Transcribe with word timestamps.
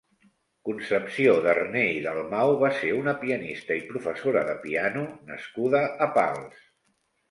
Concepció 0.69 1.35
Darné 1.47 1.83
i 1.99 1.99
Dalmau 2.07 2.55
va 2.65 2.73
ser 2.81 2.91
una 3.03 3.15
pianista 3.27 3.81
i 3.83 3.87
professora 3.93 4.47
de 4.53 4.59
piano 4.67 5.09
nascuda 5.33 5.89
a 6.11 6.15
Pals. 6.21 6.63